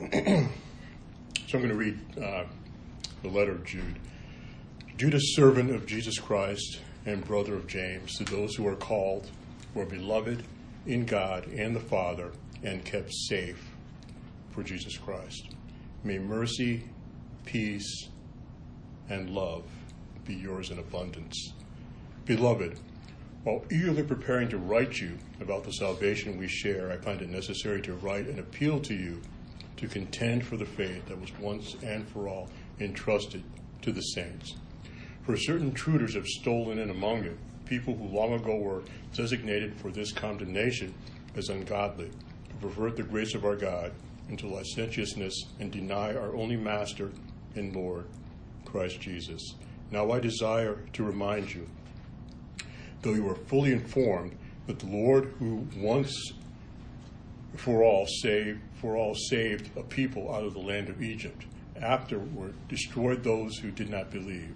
[0.12, 0.48] so I'm
[1.52, 2.44] going to read uh,
[3.22, 3.98] the letter of Jude.
[4.96, 9.30] Jude, a servant of Jesus Christ and brother of James, to those who are called,
[9.74, 10.42] who are beloved
[10.86, 12.32] in God and the Father,
[12.62, 13.62] and kept safe
[14.52, 15.50] for Jesus Christ.
[16.02, 16.84] May mercy,
[17.44, 18.08] peace,
[19.10, 19.64] and love
[20.24, 21.52] be yours in abundance.
[22.24, 22.78] Beloved,
[23.44, 27.82] while eagerly preparing to write you about the salvation we share, I find it necessary
[27.82, 29.20] to write and appeal to you
[29.80, 32.50] to contend for the faith that was once and for all
[32.80, 33.42] entrusted
[33.80, 34.56] to the saints.
[35.22, 38.82] For certain intruders have stolen in among you, people who long ago were
[39.14, 40.92] designated for this condemnation
[41.34, 42.10] as ungodly,
[42.48, 43.92] who pervert the grace of our God
[44.28, 47.10] into licentiousness and deny our only Master
[47.54, 48.06] and Lord,
[48.66, 49.54] Christ Jesus.
[49.90, 51.66] Now I desire to remind you,
[53.00, 54.36] though you are fully informed,
[54.66, 56.32] that the Lord who once
[57.56, 61.44] for all saved for all saved a people out of the land of Egypt,
[61.80, 64.54] afterward destroyed those who did not believe.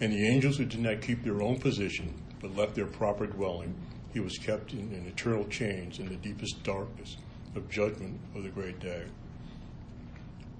[0.00, 3.74] And the angels who did not keep their own position, but left their proper dwelling,
[4.12, 7.16] he was kept in an eternal chains in the deepest darkness
[7.54, 9.04] of judgment of the great day.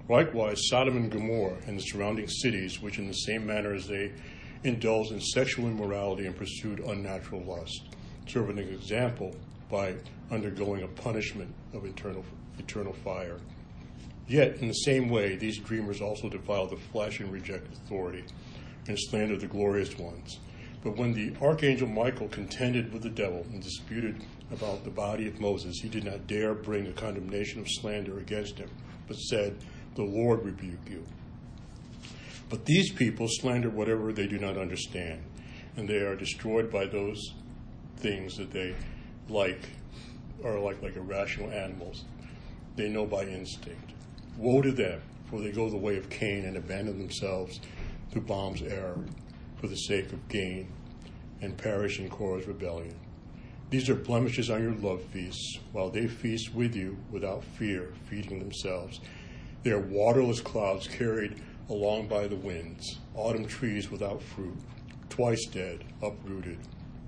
[0.07, 4.11] Likewise, Sodom and Gomorrah and the surrounding cities, which in the same manner as they
[4.63, 7.95] indulged in sexual immorality and pursued unnatural lust,
[8.27, 9.35] serve an example
[9.69, 9.95] by
[10.31, 12.23] undergoing a punishment of eternal,
[12.59, 13.39] eternal fire.
[14.27, 18.25] Yet, in the same way, these dreamers also defile the flesh and reject authority
[18.87, 20.39] and slander the glorious ones.
[20.83, 25.39] But when the archangel Michael contended with the devil and disputed about the body of
[25.39, 28.69] Moses, he did not dare bring a condemnation of slander against him,
[29.07, 29.57] but said,
[29.95, 31.03] The Lord rebuke you.
[32.49, 35.23] But these people slander whatever they do not understand,
[35.75, 37.33] and they are destroyed by those
[37.97, 38.75] things that they
[39.29, 39.69] like
[40.43, 42.03] are like like irrational animals.
[42.75, 43.93] They know by instinct.
[44.37, 47.61] Woe to them, for they go the way of Cain and abandon themselves
[48.11, 48.99] to Balaam's error
[49.59, 50.67] for the sake of gain
[51.41, 52.95] and perish in Korah's rebellion.
[53.69, 58.39] These are blemishes on your love feasts, while they feast with you without fear, feeding
[58.39, 58.99] themselves.
[59.63, 64.57] They are waterless clouds carried along by the winds, autumn trees without fruit,
[65.09, 66.59] twice dead, uprooted,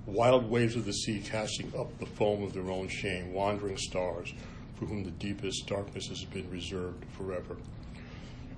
[0.06, 4.32] wild waves of the sea casting up the foam of their own shame, wandering stars
[4.78, 7.56] for whom the deepest darkness has been reserved forever.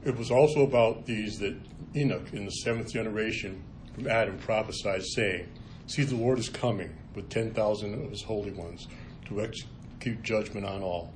[0.04, 1.56] It was also about these that
[1.94, 3.62] Enoch, in the seventh generation
[3.94, 5.48] from Adam, prophesied, saying,
[5.86, 8.86] See, the Lord is coming with 10,000 of his holy ones
[9.26, 11.12] to execute judgment on all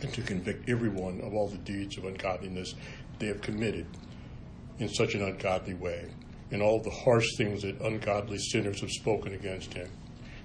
[0.00, 2.74] and to convict everyone of all the deeds of ungodliness
[3.18, 3.86] they have committed
[4.78, 6.08] in such an ungodly way
[6.50, 9.90] and all the harsh things that ungodly sinners have spoken against him.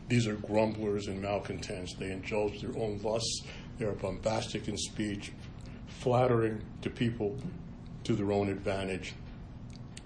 [0.09, 1.95] These are grumblers and malcontents.
[1.95, 3.43] They indulge their own lusts.
[3.77, 5.31] They are bombastic in speech,
[5.87, 7.37] flattering to people
[8.03, 9.13] to their own advantage.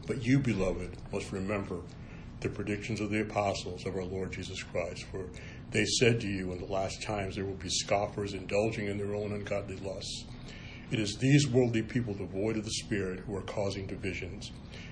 [0.05, 1.81] But you, beloved, must remember
[2.39, 5.25] the predictions of the apostles of our Lord Jesus Christ, for
[5.71, 9.15] they said to you in the last times there will be scoffers indulging in their
[9.15, 10.25] own ungodly lusts.
[10.89, 14.51] It is these worldly people devoid of the Spirit who are causing divisions.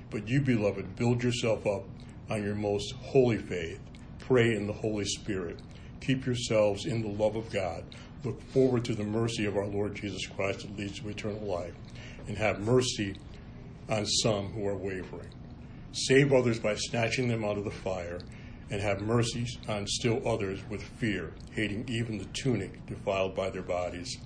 [0.09, 1.83] But you, beloved, build yourself up
[2.29, 3.79] on your most holy faith.
[4.19, 5.59] Pray in the Holy Spirit.
[6.01, 7.83] Keep yourselves in the love of God.
[8.25, 11.73] Look forward to the mercy of our Lord Jesus Christ that leads to eternal life.
[12.27, 13.15] And have mercy
[13.87, 15.29] on some who are wavering.
[15.91, 18.19] Save others by snatching them out of the fire.
[18.71, 23.61] And have mercy on still others with fear, hating even the tunic defiled by their
[23.61, 24.17] bodies.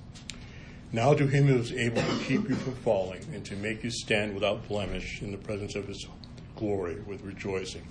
[0.93, 3.91] Now to him who is able to keep you from falling and to make you
[3.91, 6.07] stand without blemish in the presence of his
[6.55, 7.85] glory with rejoicing.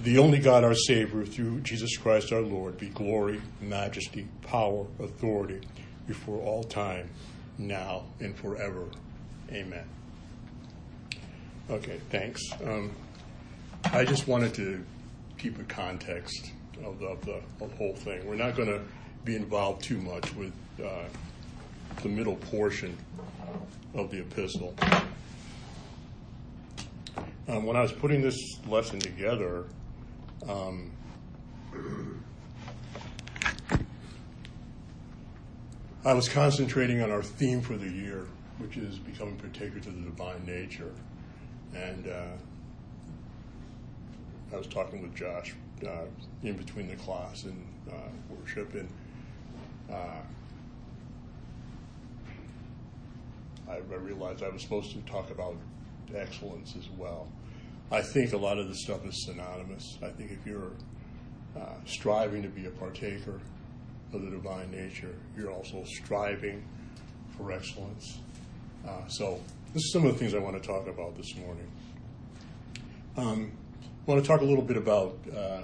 [0.00, 5.60] The only God our Savior, through Jesus Christ our Lord, be glory, majesty, power, authority
[6.06, 7.08] before all time,
[7.58, 8.86] now and forever.
[9.50, 9.84] Amen.
[11.70, 12.42] Okay, thanks.
[12.64, 12.92] Um,
[13.92, 14.84] I just wanted to
[15.38, 16.52] keep a context
[16.84, 18.26] of the, of the, of the whole thing.
[18.26, 18.82] We're not going to
[19.24, 20.52] be involved too much with.
[20.84, 21.04] Uh,
[22.02, 22.96] the middle portion
[23.94, 24.74] of the epistle.
[27.46, 28.36] Um, when I was putting this
[28.66, 29.64] lesson together,
[30.48, 30.90] um,
[36.04, 38.26] I was concentrating on our theme for the year,
[38.58, 40.92] which is becoming partaker to the divine nature.
[41.74, 42.36] And uh,
[44.52, 45.54] I was talking with Josh
[45.86, 46.04] uh,
[46.42, 47.94] in between the class and uh,
[48.28, 48.88] worship, and
[49.90, 50.20] uh,
[53.68, 55.56] I, I realized I was supposed to talk about
[56.14, 57.26] excellence as well.
[57.90, 59.98] I think a lot of this stuff is synonymous.
[60.02, 60.72] I think if you're
[61.56, 63.40] uh, striving to be a partaker
[64.12, 66.64] of the divine nature, you're also striving
[67.36, 68.18] for excellence.
[68.86, 69.40] Uh, so,
[69.72, 71.70] this is some of the things I want to talk about this morning.
[73.16, 73.52] Um,
[74.06, 75.60] I want to talk a little bit about uh,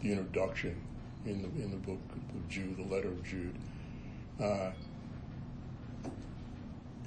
[0.00, 0.80] the introduction
[1.24, 3.54] in the in the book of Jude, the letter of Jude.
[4.42, 4.70] Uh,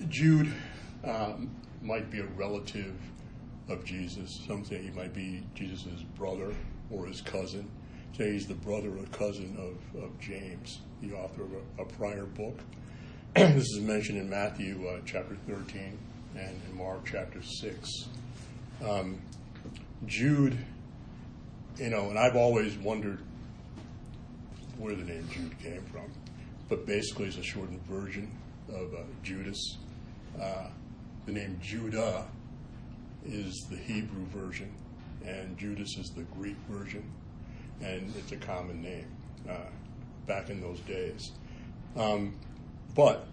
[0.07, 0.53] Jude
[1.03, 1.49] um,
[1.81, 2.95] might be a relative
[3.69, 4.41] of Jesus.
[4.47, 6.53] Some say he might be Jesus' brother
[6.91, 7.69] or his cousin.
[8.17, 12.25] Say he's the brother or cousin of, of James, the author of a, a prior
[12.25, 12.59] book.
[13.35, 15.97] this is mentioned in Matthew uh, chapter 13
[16.35, 17.89] and in Mark chapter 6.
[18.83, 19.21] Um,
[20.05, 20.57] Jude,
[21.77, 23.19] you know, and I've always wondered
[24.77, 26.09] where the name Jude came from,
[26.69, 28.31] but basically it's a shortened version
[28.69, 29.77] of uh, Judas.
[30.41, 30.67] Uh,
[31.25, 32.25] the name Judah
[33.25, 34.71] is the Hebrew version,
[35.25, 37.03] and Judas is the Greek version,
[37.81, 39.07] and it's a common name
[39.49, 39.69] uh,
[40.25, 41.31] back in those days.
[41.95, 42.37] Um,
[42.95, 43.27] but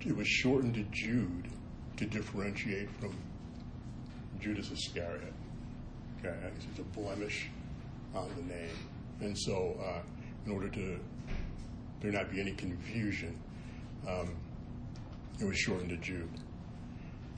[0.00, 1.48] it was shortened to Jude
[1.96, 3.16] to differentiate from
[4.40, 5.32] Judas Iscariot.
[6.20, 6.34] Okay,
[6.70, 7.48] it's a blemish
[8.14, 8.76] on the name,
[9.20, 10.00] and so uh,
[10.46, 10.98] in order to
[12.00, 13.38] there not be any confusion,
[14.08, 14.36] um,
[15.40, 16.30] it was shortened to Jude.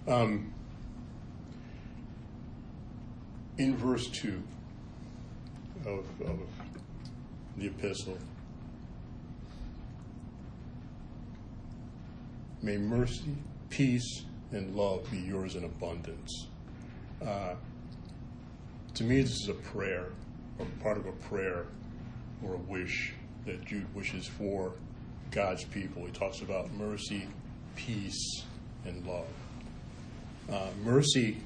[0.06, 0.52] Um,
[3.58, 4.42] in verse 2
[5.86, 6.38] of, of
[7.56, 8.18] the epistle,
[12.62, 13.36] may mercy,
[13.68, 16.46] peace, and love be yours in abundance.
[17.24, 17.54] Uh,
[18.94, 20.06] to me, this is a prayer,
[20.58, 21.66] or part of a prayer,
[22.42, 23.14] or a wish
[23.46, 24.72] that Jude wishes for
[25.30, 26.04] God's people.
[26.04, 27.26] He talks about mercy,
[27.76, 28.44] peace,
[28.84, 29.26] and love.
[30.50, 31.38] Uh, mercy,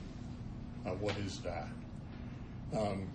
[0.86, 1.68] uh, what is that?
[2.76, 3.08] Um,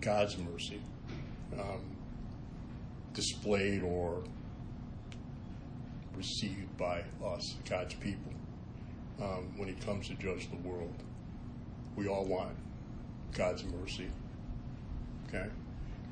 [0.00, 0.80] God's mercy,
[1.58, 1.96] um,
[3.14, 4.22] displayed or
[6.16, 8.32] received by us, God's people,
[9.20, 11.02] um, when He comes to judge the world.
[11.96, 12.56] We all want
[13.34, 14.08] God's mercy.
[15.28, 15.48] Okay?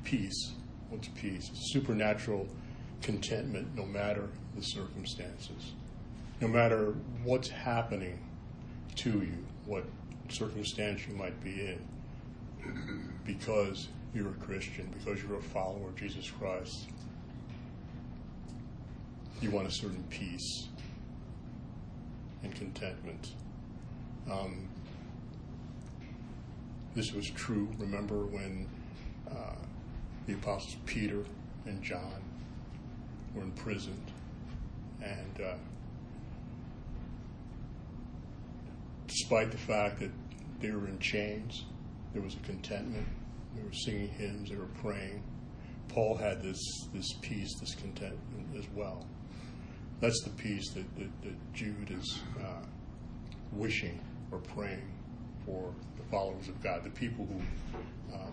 [0.03, 0.53] Peace.
[0.89, 1.49] What's peace?
[1.71, 2.47] Supernatural
[3.01, 5.73] contentment no matter the circumstances.
[6.41, 8.19] No matter what's happening
[8.95, 9.85] to you, what
[10.29, 16.29] circumstance you might be in, because you're a Christian, because you're a follower of Jesus
[16.29, 16.89] Christ,
[19.41, 20.67] you want a certain peace
[22.43, 23.33] and contentment.
[24.31, 24.67] Um,
[26.95, 28.67] this was true, remember, when
[29.29, 29.55] uh,
[30.25, 31.23] the apostles Peter
[31.65, 32.21] and John
[33.35, 34.11] were imprisoned.
[35.03, 35.55] And uh,
[39.17, 40.11] despite the fact that
[40.59, 41.65] they were in chains,
[42.13, 43.07] there was a contentment.
[43.55, 45.23] They were singing hymns, they were praying.
[45.89, 46.59] Paul had this,
[46.93, 49.07] this peace, this contentment as well.
[49.99, 52.63] That's the peace that, that, that Jude is uh,
[53.53, 53.99] wishing
[54.31, 54.93] or praying
[55.45, 58.29] for the followers of God, the people who uh,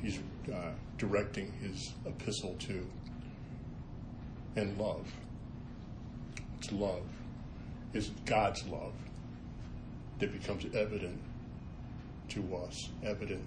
[0.00, 0.20] he's
[0.52, 2.86] uh, directing his epistle to.
[4.54, 5.10] And love.
[6.58, 7.06] It's love.
[7.92, 8.92] It's God's love
[10.18, 11.18] that becomes evident
[12.30, 13.44] to us, evident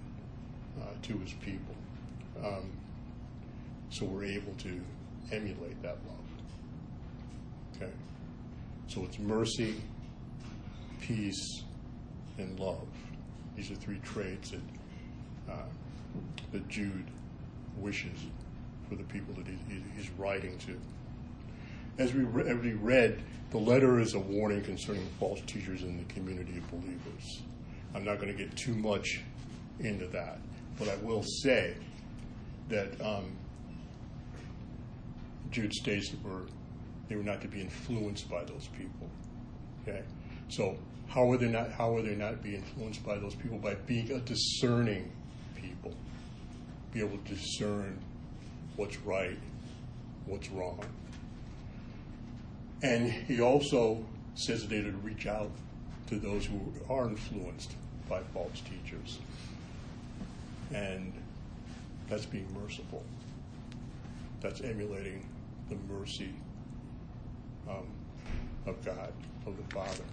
[0.80, 1.74] uh, to his people.
[2.44, 2.70] Um,
[3.90, 4.80] so we're able to
[5.30, 7.76] emulate that love.
[7.76, 7.92] Okay?
[8.88, 9.80] So it's mercy,
[11.00, 11.62] peace,
[12.38, 12.86] and love.
[13.56, 14.60] These are three traits that,
[15.52, 15.56] uh,
[16.52, 17.06] that Jude
[17.78, 18.18] wishes
[18.88, 20.78] for the people that he, he's writing to.
[21.98, 25.98] As we, re- as we read, the letter is a warning concerning false teachers in
[25.98, 27.42] the community of believers.
[27.94, 29.20] I'm not going to get too much
[29.80, 30.38] into that,
[30.78, 31.74] but I will say
[32.70, 33.36] that um,
[35.50, 36.46] Jude states that we're,
[37.08, 39.08] they were not to be influenced by those people.
[39.82, 40.02] Okay,
[40.48, 40.76] so
[41.08, 41.70] how are they not?
[41.72, 45.12] How are they not be influenced by those people by being a discerning
[45.56, 45.92] people,
[46.92, 47.98] be able to discern
[48.76, 49.38] what's right,
[50.24, 50.82] what's wrong.
[52.82, 55.50] And he also says they to reach out
[56.08, 56.60] to those who
[56.90, 57.74] are influenced
[58.08, 59.18] by false teachers.
[60.74, 61.12] And
[62.08, 63.04] that's being merciful.
[64.40, 65.28] That's emulating
[65.68, 66.34] the mercy
[67.68, 67.86] um,
[68.66, 69.12] of God,
[69.46, 70.04] of the Father.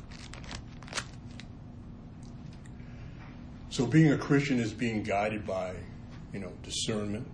[3.70, 5.74] So being a Christian is being guided by,
[6.34, 7.28] you know, discernment,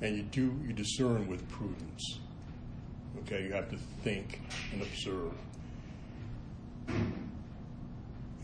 [0.00, 2.18] and you do you discern with prudence.
[3.18, 4.40] Okay, you have to think
[4.72, 5.32] and observe.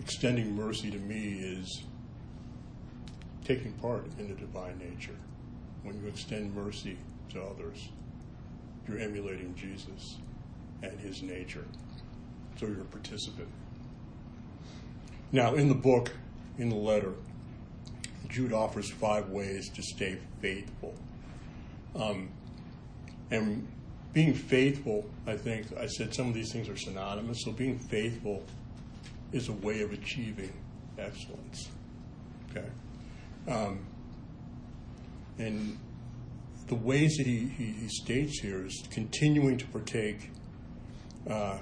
[0.01, 1.83] Extending mercy to me is
[3.45, 5.17] taking part in the divine nature.
[5.83, 6.97] When you extend mercy
[7.31, 7.89] to others,
[8.89, 10.17] you're emulating Jesus
[10.83, 11.65] and his nature.
[12.59, 13.49] So you're a participant.
[15.33, 16.13] Now, in the book,
[16.59, 17.13] in the letter,
[18.29, 20.95] Jude offers five ways to stay faithful.
[21.95, 22.31] Um,
[23.31, 23.67] and
[24.13, 27.43] being faithful, I think, I said some of these things are synonymous.
[27.45, 28.43] So being faithful
[29.33, 30.53] is a way of achieving
[30.99, 31.69] excellence.
[32.51, 32.67] Okay?
[33.49, 33.85] Um,
[35.39, 35.79] and
[36.69, 40.31] the ways that he, he, he, states here is continuing to partake
[41.29, 41.59] uh,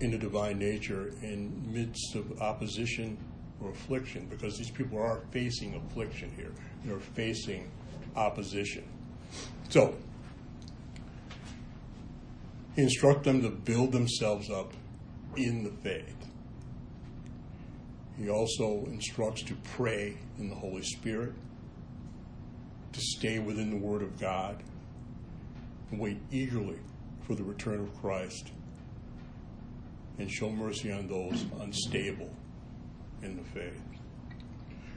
[0.00, 3.18] in the divine nature in midst of opposition
[3.60, 6.52] or affliction, because these people are facing affliction here.
[6.84, 7.70] They're facing
[8.14, 8.84] opposition.
[9.68, 9.94] So,
[12.76, 14.72] instruct them to build themselves up
[15.36, 16.14] in the faith.
[18.18, 21.32] He also instructs to pray in the Holy Spirit,
[22.92, 24.62] to stay within the Word of God,
[25.90, 26.78] and wait eagerly
[27.26, 28.52] for the return of Christ,
[30.18, 32.30] and show mercy on those unstable
[33.22, 33.82] in the faith.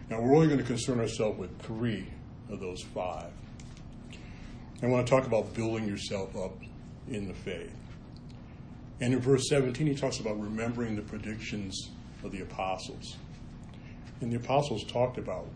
[0.09, 2.07] Now, we're only going to concern ourselves with three
[2.49, 3.31] of those five.
[4.81, 6.53] I want to talk about building yourself up
[7.09, 7.75] in the faith.
[9.01, 11.89] And in verse 17, he talks about remembering the predictions
[12.23, 13.17] of the apostles.
[14.21, 15.47] And the apostles talked about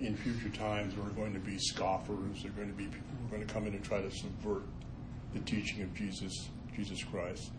[0.00, 3.06] in future times there are going to be scoffers, there are going to be people
[3.20, 4.62] who are going to come in and try to subvert
[5.32, 7.50] the teaching of Jesus, Jesus Christ.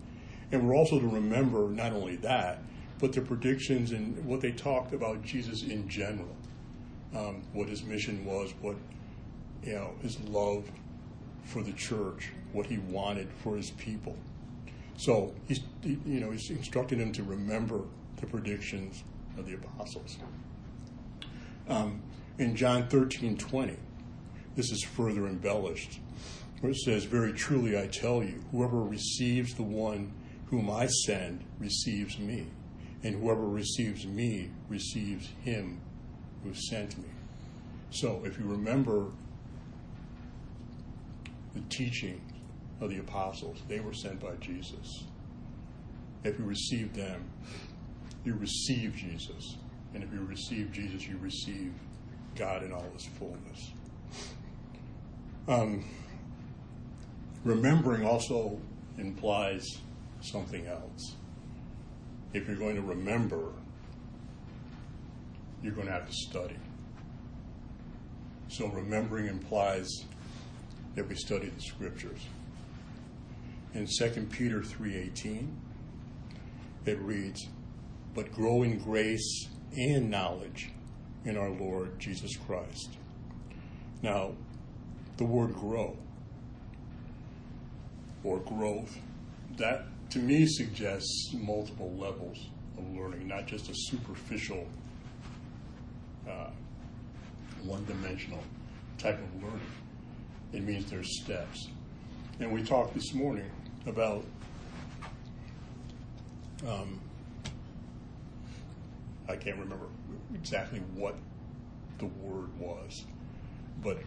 [0.52, 2.62] And we're also to remember not only that,
[3.00, 6.36] but the predictions and what they talked about Jesus in general,
[7.16, 8.76] um, what his mission was, what
[9.64, 10.70] you know his love
[11.46, 14.16] for the church, what he wanted for his people.
[14.98, 17.82] So he's you know he's instructing them to remember
[18.18, 19.04] the predictions
[19.38, 20.18] of the apostles.
[21.68, 22.02] Um,
[22.38, 23.78] in John 13 20,
[24.56, 26.00] this is further embellished,
[26.62, 30.12] where it says, Very truly I tell you, whoever receives the one
[30.48, 32.48] whom I send receives me,
[33.04, 35.82] and whoever receives me receives him
[36.44, 37.10] who sent me.
[37.90, 39.12] So if you remember
[41.56, 42.22] the teaching
[42.82, 45.06] of the apostles, they were sent by Jesus.
[46.24, 47.30] If you receive them,
[48.24, 49.58] you receive Jesus.
[49.94, 51.74] And if you receive Jesus, you receive
[52.36, 53.72] God in all his fullness.
[55.48, 55.86] Um,
[57.44, 58.60] remembering also
[58.98, 59.66] implies
[60.22, 61.16] something else.
[62.34, 63.54] If you're going to remember,
[65.64, 66.58] you're going to have to study.
[68.50, 69.88] So remembering implies
[70.96, 72.20] that we study the scriptures.
[73.74, 75.56] In 2 Peter 3:18,
[76.86, 77.48] it reads,
[78.14, 80.72] "But grow in grace and knowledge
[81.26, 82.98] in our Lord Jesus Christ."
[84.02, 84.36] Now,
[85.18, 85.98] the word grow
[88.24, 89.00] or growth,
[89.58, 94.68] that to me suggests multiple levels of learning, not just a superficial,
[96.28, 96.50] uh,
[97.64, 98.44] one dimensional
[98.98, 99.72] type of learning.
[100.56, 101.68] It means there's steps.
[102.40, 103.50] And we talked this morning
[103.86, 104.24] about
[106.66, 107.02] um,
[109.28, 109.88] I can't remember
[110.34, 111.18] exactly what
[111.98, 113.04] the word was,
[113.84, 113.98] but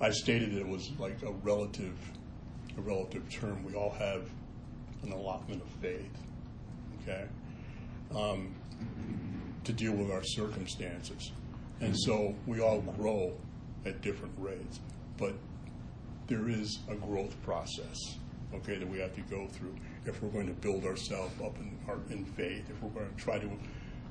[0.00, 1.96] I stated that it was like a relative,
[2.78, 3.64] a relative term.
[3.64, 4.30] We all have
[5.02, 6.12] an allotment of faith,
[7.02, 7.24] okay,
[8.14, 8.54] um,
[9.64, 11.32] to deal with our circumstances,
[11.80, 13.32] and so we all grow
[13.84, 14.78] at different rates,
[15.18, 15.34] but
[16.30, 18.16] there is a growth process,
[18.54, 19.74] okay, that we have to go through
[20.06, 23.22] if we're going to build ourselves up in, our, in faith, if we're going to
[23.22, 23.50] try to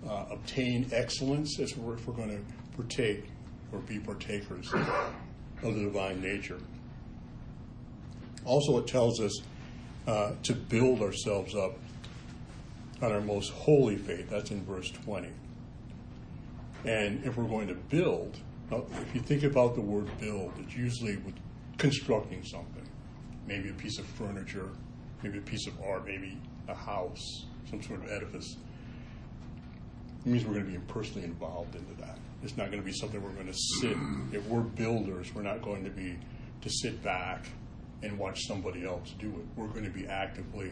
[0.08, 3.24] uh, obtain excellence, as we're, if we're going to partake
[3.72, 6.60] or be partakers of the divine nature.
[8.46, 9.42] Also, it tells us
[10.08, 11.78] uh, to build ourselves up
[13.02, 14.30] on our most holy faith.
[14.30, 15.30] That's in verse 20.
[16.86, 18.38] And if we're going to build,
[18.72, 21.36] if you think about the word build, it's usually with
[21.80, 22.88] constructing something,
[23.48, 24.70] maybe a piece of furniture,
[25.24, 28.58] maybe a piece of art, maybe a house, some sort of edifice.
[30.26, 32.20] It means we're going to be personally involved into that.
[32.44, 33.98] It's not going to be something we're going to sit.
[34.32, 36.18] If we're builders, we're not going to be
[36.62, 37.46] to sit back
[38.04, 39.46] and watch somebody else do it.
[39.56, 40.72] We're going to be actively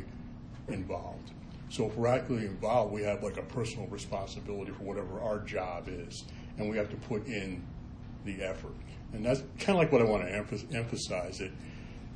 [0.68, 1.32] involved.
[1.70, 5.88] So if we're actively involved, we have like a personal responsibility for whatever our job
[5.90, 6.24] is,
[6.58, 7.62] and we have to put in
[8.28, 8.74] the effort.
[9.14, 11.42] And that's kind of like what I want to emphasize.
[11.42, 11.52] It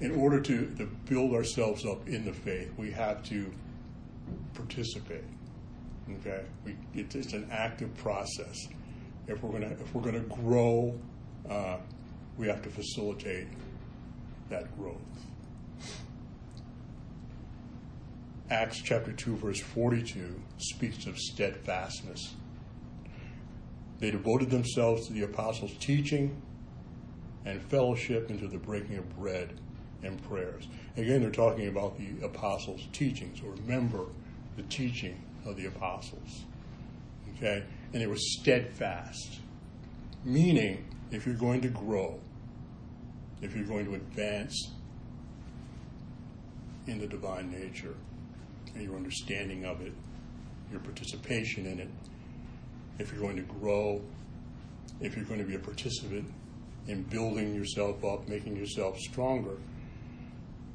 [0.01, 3.51] in order to, to build ourselves up in the faith, we have to
[4.55, 5.23] participate.
[6.19, 8.67] Okay, we, it, it's an active process.
[9.27, 10.99] If we're gonna if we're gonna grow,
[11.49, 11.77] uh,
[12.37, 13.47] we have to facilitate
[14.49, 14.97] that growth.
[18.49, 22.35] Acts chapter 2, verse 42 speaks of steadfastness.
[24.01, 26.41] They devoted themselves to the apostles' teaching
[27.45, 29.53] and fellowship and to the breaking of bread
[30.01, 30.67] and prayers.
[30.97, 34.05] Again, they're talking about the apostles' teachings, or remember
[34.57, 36.45] the teaching of the apostles.
[37.37, 37.63] Okay?
[37.93, 39.39] And they were steadfast,
[40.25, 42.19] meaning if you're going to grow,
[43.43, 44.71] if you're going to advance
[46.87, 47.93] in the divine nature
[48.73, 49.93] and your understanding of it,
[50.71, 51.89] your participation in it,
[53.01, 54.01] if you're going to grow,
[54.99, 56.31] if you're going to be a participant
[56.87, 59.57] in building yourself up, making yourself stronger,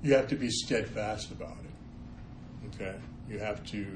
[0.03, 2.75] you have to be steadfast about it.
[2.75, 2.97] Okay?
[3.29, 3.87] You have to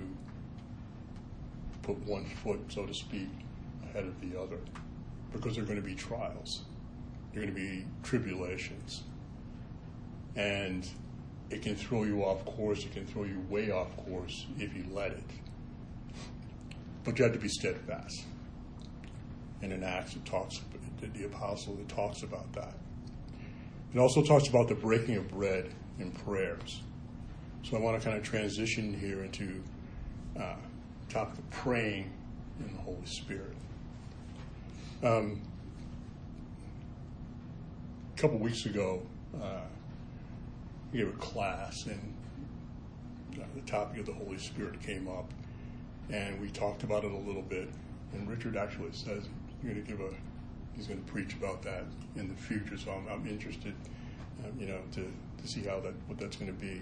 [1.82, 3.28] put one foot, so to speak,
[3.84, 4.58] ahead of the other
[5.32, 6.62] because there are going to be trials,
[7.32, 9.02] there are going to be tribulations.
[10.36, 10.88] And
[11.50, 14.84] it can throw you off course, it can throw you way off course if you
[14.92, 15.24] let it.
[17.10, 18.22] But you have to be steadfast.
[19.62, 20.60] And in Acts, it talks,
[21.00, 22.72] the apostle, it talks about that.
[23.92, 26.82] It also talks about the breaking of bread in prayers.
[27.64, 29.60] So I want to kind of transition here into
[30.38, 30.54] uh,
[31.08, 32.12] topic of praying
[32.60, 33.56] in the Holy Spirit.
[35.02, 35.42] Um,
[38.16, 39.02] a couple weeks ago,
[39.34, 39.62] uh,
[40.92, 42.14] I gave a class, and
[43.34, 45.28] uh, the topic of the Holy Spirit came up,
[46.12, 47.68] and we talked about it a little bit.
[48.12, 49.28] And Richard actually says
[49.62, 50.10] he's going to give a
[50.74, 51.84] he's going to preach about that
[52.16, 52.76] in the future.
[52.76, 53.74] So I'm, I'm interested,
[54.44, 56.80] um, you know, to, to see how that what that's going to be.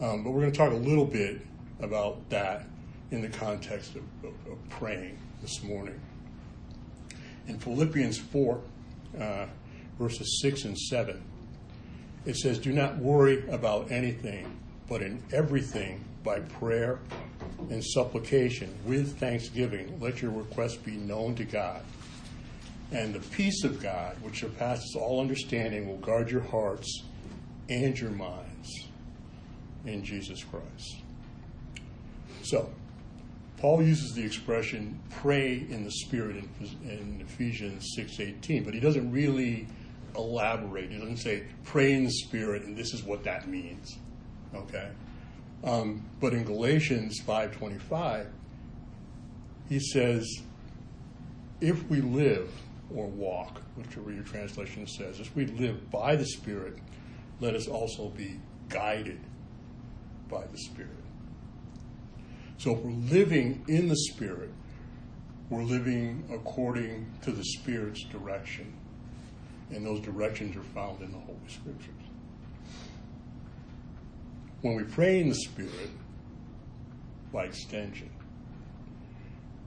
[0.00, 1.40] Um, but we're going to talk a little bit
[1.80, 2.66] about that
[3.10, 6.00] in the context of, of, of praying this morning.
[7.46, 8.60] In Philippians 4,
[9.20, 9.46] uh,
[9.98, 11.22] verses 6 and 7,
[12.24, 14.58] it says, Do not worry about anything,
[14.88, 16.98] but in everything, by prayer
[17.70, 21.82] and supplication, with thanksgiving, let your requests be known to God.
[22.90, 27.02] And the peace of God, which surpasses all understanding, will guard your hearts
[27.68, 28.88] and your minds
[29.84, 31.02] in Jesus Christ.
[32.42, 32.70] So,
[33.58, 36.48] Paul uses the expression pray in the spirit in,
[36.88, 39.66] in Ephesians 6:18, but he doesn't really
[40.16, 40.90] elaborate.
[40.90, 43.96] He doesn't say pray in the spirit and this is what that means.
[44.54, 44.90] Okay?
[45.64, 48.30] Um, but in Galatians 5:25,
[49.68, 50.42] he says,
[51.60, 52.50] if we live
[52.94, 56.78] or walk, whichever your translation says, if we live by the Spirit,
[57.40, 59.20] let us also be guided
[60.28, 60.90] by the Spirit.
[62.58, 64.50] So if we're living in the Spirit,
[65.48, 68.72] we're living according to the Spirit's direction.
[69.70, 72.03] And those directions are found in the Holy Scriptures.
[74.64, 75.90] When we pray in the Spirit,
[77.30, 78.08] by extension,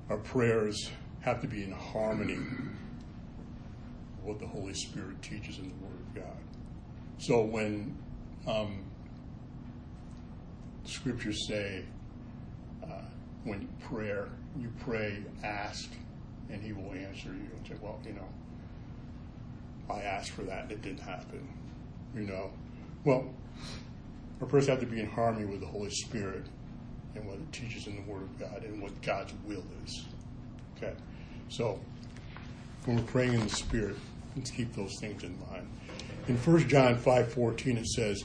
[0.09, 5.75] our prayers have to be in harmony with what the Holy Spirit teaches in the
[5.85, 6.43] Word of God.
[7.19, 7.95] So when
[8.47, 8.85] um,
[10.83, 11.85] scriptures say,
[13.43, 14.29] when you prayer,
[14.59, 15.91] you pray, ask,
[16.49, 18.27] and he will answer you and say, well, you know,
[19.93, 21.47] I asked for that and it didn't happen.
[22.15, 22.51] You know,
[23.05, 23.31] well,
[24.41, 26.45] our prayers have to be in harmony with the Holy Spirit
[27.15, 30.05] and what it teaches in the Word of God and what God's will is.
[30.77, 30.93] Okay,
[31.49, 31.79] so
[32.85, 33.95] when we're praying in the Spirit,
[34.35, 35.67] let's keep those things in mind.
[36.27, 38.23] In 1 John 5:14 it says,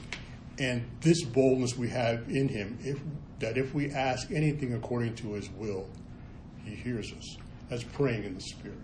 [0.59, 2.99] "And this boldness we have in him, if
[3.39, 5.89] that if we ask anything according to his will,
[6.63, 7.37] he hears us.
[7.69, 8.77] That's praying in the Spirit.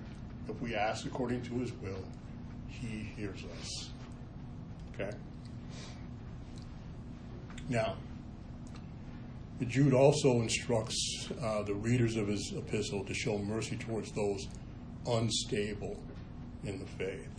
[0.49, 2.03] If we ask according to his will,
[2.67, 3.89] he hears us.
[4.93, 5.11] Okay?
[7.69, 7.95] Now,
[9.67, 14.47] Jude also instructs uh, the readers of his epistle to show mercy towards those
[15.05, 16.01] unstable
[16.63, 17.29] in the faith.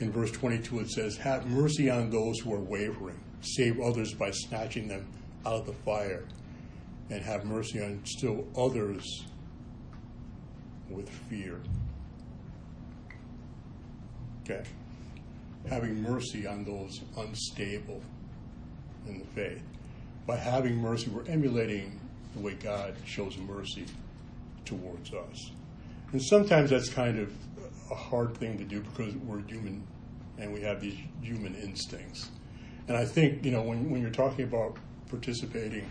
[0.00, 4.30] In verse 22, it says, Have mercy on those who are wavering, save others by
[4.30, 5.06] snatching them
[5.46, 6.24] out of the fire
[7.10, 9.24] and have mercy on still others
[10.90, 11.60] with fear.
[14.44, 14.64] Okay.
[15.68, 18.02] Having mercy on those unstable
[19.06, 19.62] in the faith.
[20.26, 22.00] By having mercy, we're emulating
[22.34, 23.86] the way God shows mercy
[24.64, 25.50] towards us.
[26.12, 27.32] And sometimes that's kind of
[27.90, 29.86] a hard thing to do because we're human
[30.38, 32.30] and we have these human instincts.
[32.88, 34.76] And I think, you know, when, when you're talking about
[35.08, 35.88] participating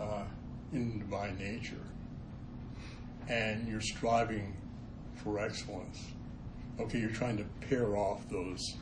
[0.00, 0.24] uh,
[0.72, 1.80] in divine nature
[3.28, 4.54] and you're striving
[5.16, 6.04] for excellence,
[6.78, 8.76] okay, you're trying to pare off those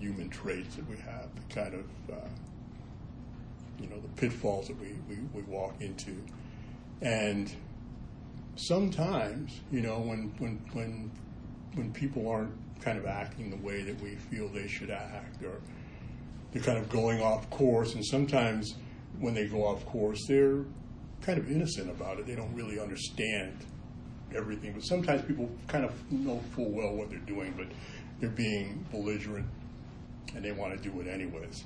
[0.00, 2.28] human traits that we have, the kind of uh,
[3.78, 6.16] you know the pitfalls that we, we, we walk into,
[7.02, 7.52] and
[8.56, 11.10] sometimes you know when when when
[11.74, 15.60] when people aren't kind of acting the way that we feel they should act, or
[16.52, 18.74] they're kind of going off course, and sometimes
[19.18, 20.64] when they go off course, they're
[21.22, 22.26] kind of innocent about it.
[22.26, 23.58] They don't really understand
[24.34, 27.66] everything, but sometimes people kind of know full well what they're doing, but
[28.20, 29.46] they're being belligerent
[30.34, 31.64] and they want to do it anyways.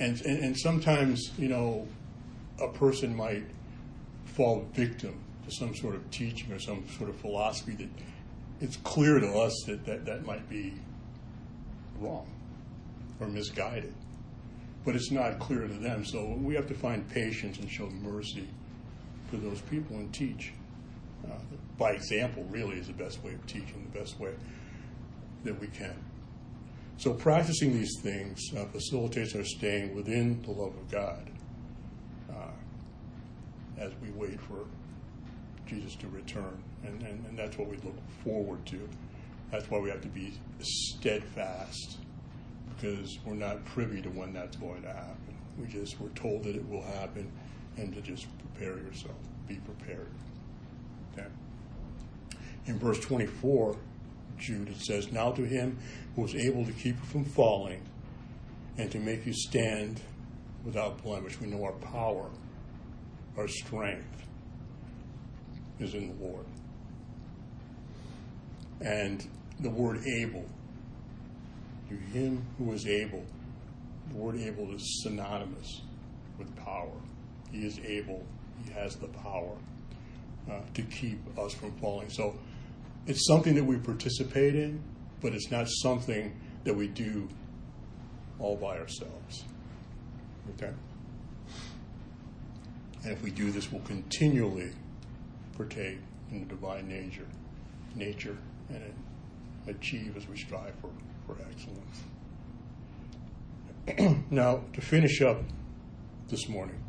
[0.00, 1.86] And, and, and sometimes, you know,
[2.60, 3.44] a person might
[4.24, 7.88] fall victim to some sort of teaching or some sort of philosophy that
[8.60, 10.72] it's clear to us that that, that might be
[12.00, 12.26] wrong
[13.20, 13.92] or misguided.
[14.84, 16.04] But it's not clear to them.
[16.04, 18.46] So we have to find patience and show mercy
[19.30, 20.52] for those people and teach.
[21.24, 21.36] Uh,
[21.78, 24.32] by example, really, is the best way of teaching, the best way
[25.44, 25.94] that we can.
[26.96, 31.30] So practicing these things uh, facilitates our staying within the love of God
[32.30, 32.52] uh,
[33.78, 34.66] as we wait for
[35.66, 36.62] Jesus to return.
[36.84, 38.88] And, and, and that's what we look forward to.
[39.50, 41.98] That's why we have to be steadfast
[42.74, 45.36] because we're not privy to when that's going to happen.
[45.58, 47.30] We just we're told that it will happen
[47.76, 49.16] and to just prepare yourself.
[49.46, 50.08] Be prepared.
[51.12, 51.28] Okay.
[52.66, 53.76] In verse 24,
[54.38, 55.78] Jude, it says, Now to him
[56.16, 57.82] who is able to keep you from falling
[58.78, 60.00] and to make you stand
[60.64, 61.40] without blemish.
[61.40, 62.30] We know our power,
[63.36, 64.26] our strength
[65.78, 66.46] is in the Lord.
[68.80, 69.26] And
[69.60, 70.44] the word able,
[71.88, 73.24] to him who is able,
[74.10, 75.82] the word able is synonymous
[76.38, 76.92] with power.
[77.50, 78.24] He is able,
[78.64, 79.56] he has the power
[80.50, 82.10] uh, to keep us from falling.
[82.10, 82.36] So
[83.06, 84.82] it's something that we participate in,
[85.20, 87.28] but it's not something that we do
[88.38, 89.44] all by ourselves.
[90.54, 90.72] Okay?
[93.02, 94.72] And if we do this, we'll continually
[95.56, 95.98] partake
[96.30, 97.26] in the divine nature,
[97.94, 98.38] nature,
[98.70, 98.82] and
[99.66, 100.90] achieve as we strive for,
[101.26, 102.02] for excellence.
[104.30, 105.42] now, to finish up
[106.28, 106.82] this morning,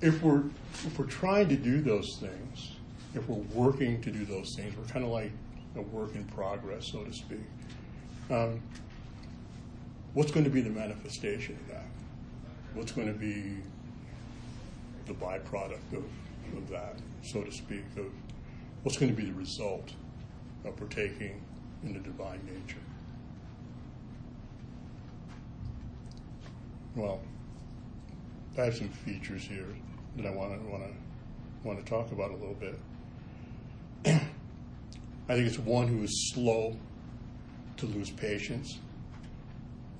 [0.00, 0.44] if we're
[0.86, 2.76] if we're trying to do those things,
[3.14, 5.32] if we're working to do those things, we're kind of like
[5.76, 7.40] a work in progress, so to speak.
[8.30, 8.60] Um,
[10.14, 11.86] what's going to be the manifestation of that?
[12.74, 13.56] What's going to be
[15.06, 16.04] the byproduct of,
[16.56, 18.06] of that, so to speak, of
[18.82, 19.92] what's going to be the result
[20.64, 21.42] of partaking
[21.82, 22.78] in the divine nature?
[26.94, 27.20] Well,
[28.58, 29.66] I have some features here
[30.16, 30.90] that I want to want to
[31.62, 32.78] want to talk about a little bit.
[35.30, 36.76] I think it's one who is slow
[37.76, 38.80] to lose patience,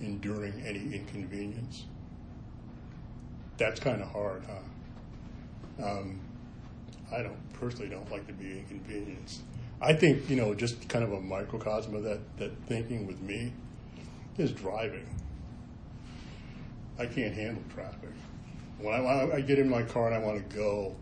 [0.01, 1.85] enduring any inconvenience.
[3.57, 5.89] That's kind of hard, huh?
[5.89, 6.21] Um,
[7.13, 9.43] I don't personally don't like to be inconvenienced.
[9.81, 13.53] I think you know just kind of a microcosm of that that thinking with me
[14.37, 15.07] is driving.
[16.99, 18.11] I can't handle traffic.
[18.81, 20.97] When I, I get in my car and I want to go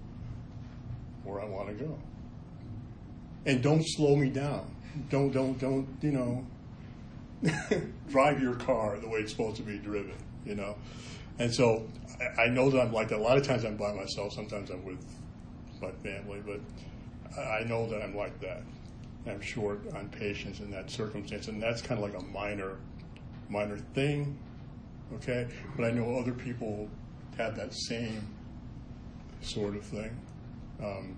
[1.25, 1.99] where I want to go
[3.49, 4.71] and don't slow me down.
[5.11, 6.47] Don't don't don't you know
[8.09, 10.15] drive your car the way it's supposed to be driven.
[10.45, 10.77] You know,
[11.39, 11.89] and so
[12.21, 13.19] I, I know that I'm like that.
[13.19, 14.35] A lot of times I'm by myself.
[14.35, 15.05] Sometimes I'm with
[15.81, 16.61] my family, but
[17.41, 18.63] I know that I'm like that.
[19.27, 22.77] I'm short on patience in that circumstance, and that's kind of like a minor
[23.49, 24.39] minor thing.
[25.15, 26.89] Okay, but I know other people
[27.39, 28.27] have that same
[29.41, 30.15] sort of thing.
[30.83, 31.17] Um,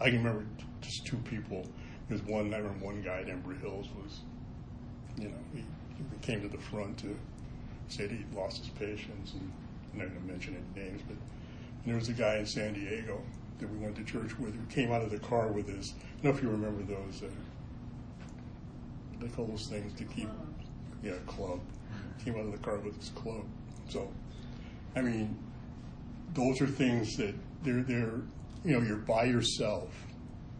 [0.00, 0.46] I can remember
[0.80, 1.66] just two people.
[2.08, 4.20] There's one, I remember one guy at Embry Hills was,
[5.18, 7.16] you know, he, he came to the front to
[7.88, 9.52] say that he'd lost his patience, and
[9.92, 11.16] I'm not going to mention any names, but
[11.84, 13.20] there was a guy in San Diego
[13.58, 16.22] that we went to church with who came out of the car with his, I
[16.22, 17.26] don't know if you remember those, uh,
[19.18, 20.28] they call those things to keep,
[21.02, 21.60] yeah, club.
[22.24, 23.44] Came out of the car with his club.
[23.88, 24.10] So,
[24.94, 25.38] I mean,
[26.34, 28.20] those are things that they're, they're
[28.66, 29.88] you know, you're by yourself,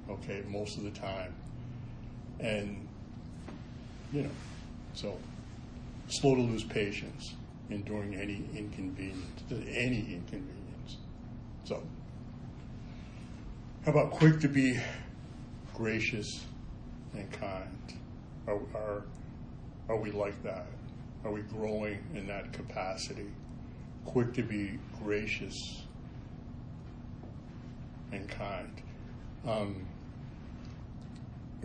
[0.09, 1.35] okay, most of the time.
[2.38, 2.87] And,
[4.12, 4.31] you know,
[4.95, 5.19] so
[6.09, 7.35] slow to lose patience,
[7.69, 10.99] enduring any inconvenience, any inconvenience.
[11.64, 11.83] So,
[13.85, 14.79] how about quick to be
[15.75, 16.45] gracious
[17.12, 17.92] and kind?
[18.47, 19.03] Are, are,
[19.88, 20.66] are we like that?
[21.25, 23.27] Are we growing in that capacity?
[24.05, 25.86] Quick to be gracious
[28.16, 28.83] and kind.
[29.46, 29.87] Um,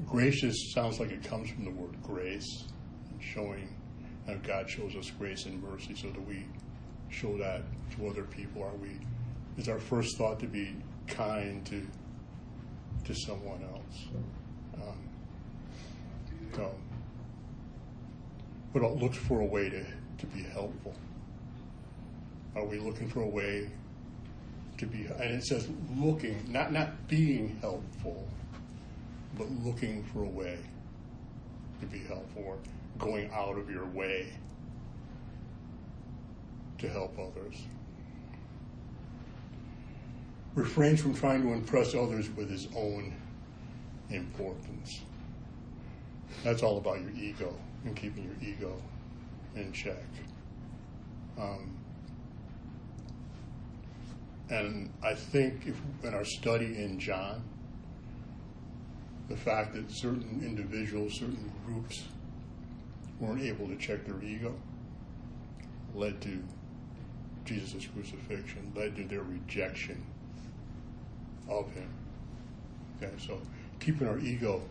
[0.05, 2.65] gracious sounds like it comes from the word grace
[3.19, 3.67] showing
[4.27, 6.45] and God shows us grace and mercy so that we
[7.09, 7.63] show that
[7.95, 8.63] to other people.
[8.63, 8.97] Are we
[9.57, 10.75] is our first thought to be
[11.07, 11.85] kind to
[13.05, 14.07] to someone else?
[14.75, 15.09] Um,
[16.55, 16.73] so,
[18.73, 20.93] but look for a way to, to be helpful.
[22.55, 23.69] Are we looking for a way
[24.81, 25.05] to be?
[25.05, 28.27] And it says looking, not not being helpful,
[29.37, 30.57] but looking for a way
[31.79, 32.57] to be helpful, or
[32.99, 34.27] going out of your way
[36.79, 37.55] to help others.
[40.55, 43.13] Refrains from trying to impress others with his own
[44.09, 45.01] importance.
[46.43, 48.75] That's all about your ego and keeping your ego
[49.55, 50.03] in check.
[51.39, 51.77] Um,
[54.51, 57.41] and I think if, in our study in John,
[59.29, 62.03] the fact that certain individuals, certain groups
[63.19, 64.53] weren't able to check their ego
[65.95, 66.43] led to
[67.45, 70.03] Jesus' crucifixion, led to their rejection
[71.49, 71.89] of him.
[73.01, 73.39] Okay, so
[73.79, 74.61] keeping our ego,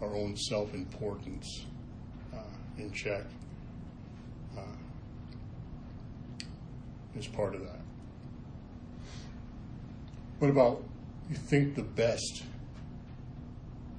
[0.00, 1.66] our own self importance
[2.34, 2.38] uh,
[2.78, 3.24] in check
[4.56, 4.60] uh,
[7.16, 7.80] is part of that.
[10.38, 10.84] What about
[11.28, 12.44] you think the best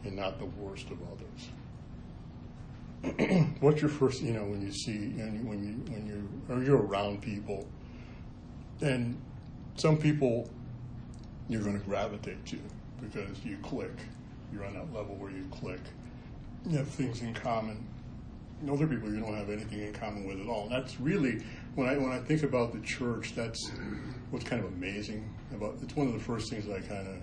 [0.03, 1.49] and not the worst of others?
[3.59, 7.21] What's your first, you know, when you see, when you, when you, or you're around
[7.21, 7.67] people,
[8.81, 9.19] and
[9.75, 10.49] some people
[11.49, 12.59] you're going to gravitate to
[13.01, 13.91] because you click.
[14.53, 15.81] You're on that level where you click.
[16.65, 17.85] You have things in common.
[18.61, 20.63] And other people you don't have anything in common with at all.
[20.63, 21.43] And that's really
[21.75, 23.33] when I when I think about the church.
[23.35, 23.71] That's
[24.31, 25.75] what's kind of amazing about.
[25.81, 27.15] It's one of the first things that I kind of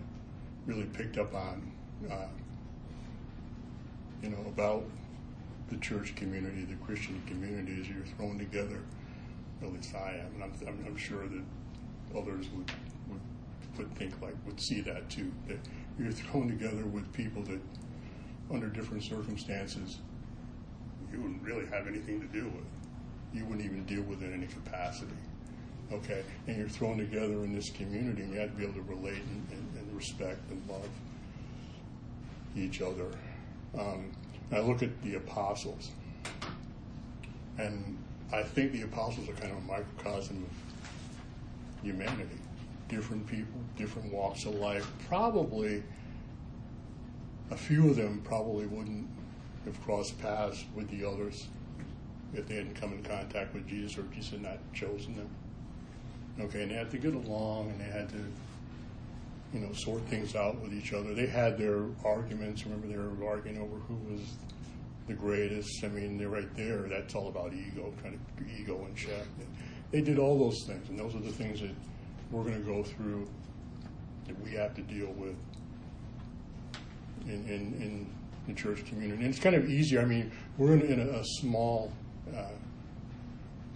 [0.67, 1.73] really picked up on.
[2.11, 2.27] Uh,
[4.23, 4.85] you know about
[5.69, 8.83] the church community, the Christian community, is you're thrown together.
[9.63, 11.43] At least I am, and I'm, I'm, I'm sure that
[12.17, 12.71] others would
[13.79, 15.33] would think like would see that too.
[15.49, 15.59] That
[15.99, 17.61] you're thrown together with people that,
[18.51, 19.99] under different circumstances,
[21.13, 22.65] you wouldn't really have anything to do with.
[23.33, 25.13] You wouldn't even deal with it in any capacity.
[25.93, 28.83] Okay, and you're thrown together in this community, and you have to be able to
[28.83, 30.89] relate and, and, and respect and love
[32.57, 33.07] each other.
[33.79, 34.11] Um,
[34.51, 35.91] I look at the apostles,
[37.59, 37.97] and
[38.33, 42.41] I think the apostles are kind of a microcosm of humanity
[42.89, 44.89] different people, different walks of life.
[45.09, 45.83] Probably
[47.51, 49.09] a few of them probably wouldn't
[49.65, 51.47] have crossed paths with the others
[52.35, 55.29] if they hadn't come in contact with Jesus or Jesus had not chosen them.
[56.39, 58.25] Okay, and they had to get along and they had to,
[59.55, 61.15] you know, sort things out with each other.
[61.15, 62.65] They had their arguments.
[62.65, 64.21] Remember, they were arguing over who was
[65.07, 65.83] the greatest.
[65.85, 66.83] I mean, they're right there.
[66.89, 69.25] That's all about ego, trying to ego in check.
[69.93, 71.75] They did all those things, and those are the things that
[72.31, 73.29] we're going to go through
[74.27, 75.37] that we have to deal with
[77.27, 78.07] in, in, in
[78.47, 79.25] the church community.
[79.25, 80.01] And it's kind of easier.
[80.01, 81.93] I mean, we're in, in a, a, small
[82.35, 82.49] uh,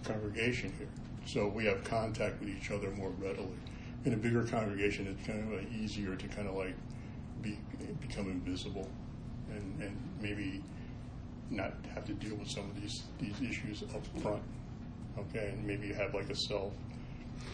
[0.03, 0.87] congregation here,
[1.25, 3.57] so we have contact with each other more readily.
[4.05, 6.75] In a bigger congregation, it's kind of easier to kind of like
[7.41, 7.57] be,
[7.99, 8.89] become invisible
[9.51, 10.63] and, and maybe
[11.49, 14.41] not have to deal with some of these, these issues up front.
[15.17, 16.73] Okay, and maybe you have like a self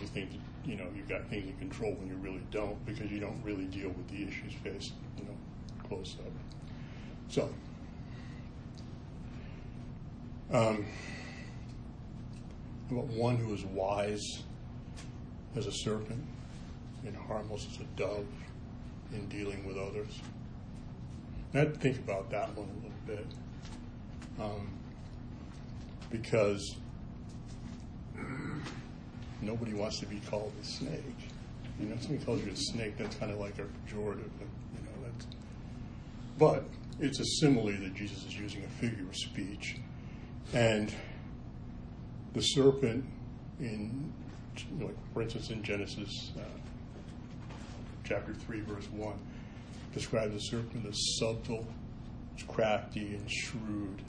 [0.01, 3.09] you think that, you know, you've got things in control when you really don't because
[3.11, 6.31] you don't really deal with the issues faced, you know, close up.
[7.29, 7.49] So,
[10.51, 10.85] um,
[12.89, 14.43] one who is wise
[15.55, 16.23] as a serpent
[17.05, 18.25] and harmless as a dove
[19.13, 20.19] in dealing with others.
[21.53, 23.25] And I'd think about that one a little bit.
[24.39, 24.69] Um,
[26.09, 26.75] because
[29.41, 31.01] nobody wants to be called a snake.
[31.79, 34.31] You know, if somebody calls you a snake, that's kind of like a pejorative.
[34.73, 35.27] You know, that's.
[36.37, 36.63] But
[36.99, 39.77] it's a simile that Jesus is using a figure of speech,
[40.53, 40.93] and
[42.37, 43.03] the serpent
[43.59, 44.13] in,
[44.79, 46.43] like for instance, in Genesis uh,
[48.03, 49.17] chapter three, verse one,
[49.93, 51.65] describes the serpent as subtle,
[52.47, 54.01] crafty, and shrewd.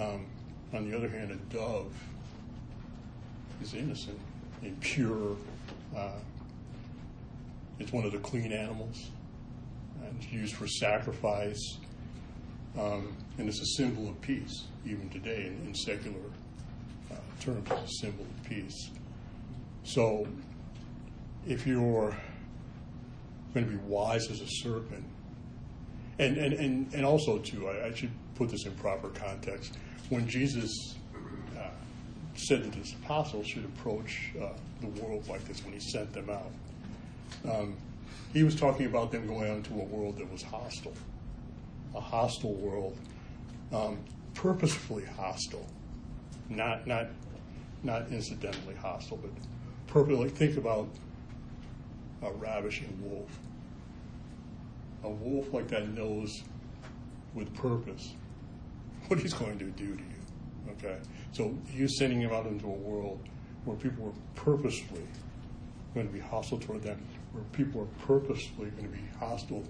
[0.00, 0.26] Um,
[0.72, 1.92] on the other hand, a dove
[3.60, 4.18] is innocent
[4.62, 5.36] and pure.
[5.96, 6.20] Uh,
[7.80, 9.10] it's one of the clean animals.
[10.04, 11.76] And it's used for sacrifice.
[12.78, 16.39] Um, and it's a symbol of peace, even today in, in secular uh,
[17.40, 17.68] terms,
[18.04, 18.14] of
[18.48, 18.90] peace.
[19.82, 20.26] So
[21.46, 22.14] if you're
[23.54, 25.04] going to be wise as a serpent,
[26.20, 29.78] And, and, and, and also, too, I, I should put this in proper context.
[30.10, 30.70] When Jesus
[31.56, 31.70] uh,
[32.34, 36.28] said that his apostles should approach uh, the world like this when he sent them
[36.28, 36.52] out,
[37.50, 37.74] um,
[38.34, 40.92] he was talking about them going out into a world that was hostile,
[41.94, 42.98] a hostile world,
[43.72, 43.96] um,
[44.34, 45.66] purposefully hostile,
[46.50, 47.06] not, not,
[47.82, 49.30] not incidentally hostile, but
[49.86, 50.28] purposely.
[50.28, 50.88] Think about
[52.22, 53.30] a ravishing wolf.
[55.02, 56.42] A wolf like that knows
[57.34, 58.14] with purpose
[59.08, 60.72] what he's going to do to you.
[60.72, 60.98] Okay?
[61.32, 63.20] So you sending him out into a world
[63.64, 65.06] where people are purposefully
[65.94, 67.00] going to be hostile toward them,
[67.32, 69.64] where people are purposefully going to be hostile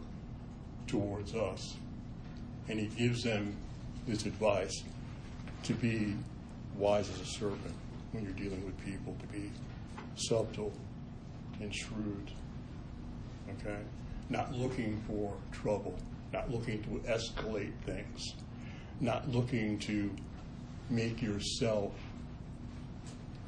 [0.87, 1.77] towards us.
[2.68, 3.57] And he gives them
[4.07, 4.83] this advice
[5.64, 6.14] to be
[6.77, 7.75] wise as a serpent
[8.12, 9.51] when you're dealing with people, to be
[10.16, 10.73] subtle
[11.61, 12.31] and shrewd.
[13.51, 13.79] Okay?
[14.29, 15.99] Not looking for trouble,
[16.33, 18.35] not looking to escalate things,
[19.01, 20.11] not looking to
[20.88, 21.92] make yourself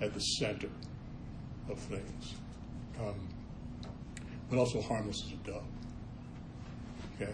[0.00, 0.68] at the center
[1.70, 2.34] of things.
[3.00, 3.28] Um,
[4.50, 5.64] but also harmless as a dove.
[7.16, 7.32] Okay?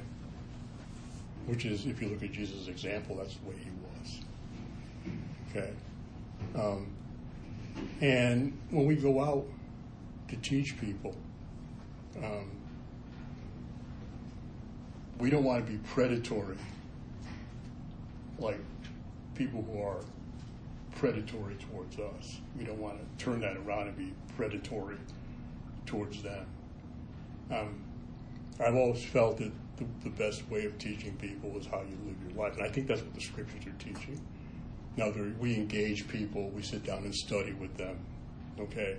[1.46, 4.20] Which is, if you look at Jesus' example, that's the way he was.
[5.50, 5.72] Okay?
[6.54, 6.86] Um,
[8.00, 9.46] and when we go out
[10.28, 11.16] to teach people,
[12.22, 12.50] um,
[15.18, 16.56] we don't want to be predatory
[18.38, 18.60] like
[19.34, 20.00] people who are
[20.96, 22.40] predatory towards us.
[22.56, 24.96] We don't want to turn that around and be predatory
[25.86, 26.46] towards them.
[27.50, 27.80] Um,
[28.60, 32.16] I've always felt that the, the, best way of teaching people is how you live
[32.26, 34.20] your life, and I think that's what the scriptures are teaching.
[34.98, 37.96] Now, we engage people, we sit down and study with them,
[38.58, 38.98] okay?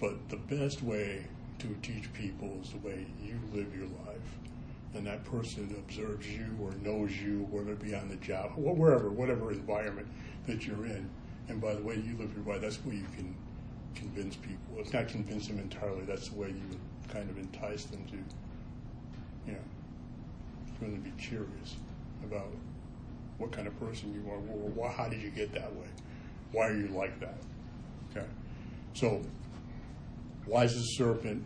[0.00, 1.26] But the best way
[1.60, 4.18] to teach people is the way you live your life.
[4.94, 9.10] And that person observes you or knows you, whether it be on the job, wherever,
[9.10, 10.08] whatever environment
[10.48, 11.08] that you're in.
[11.48, 13.32] And by the way you live your life, that's where you can
[13.94, 14.78] convince people.
[14.78, 16.80] If not convince them entirely, that's the way you
[17.12, 18.16] kind of entice them to,
[19.46, 19.64] you know,
[20.80, 21.76] really be curious
[22.24, 22.50] about
[23.38, 24.38] what kind of person you are.
[24.38, 25.86] Well, how did you get that way?
[26.52, 27.38] Why are you like that?
[28.10, 28.26] Okay.
[28.94, 29.22] So,
[30.44, 31.44] why is a serpent,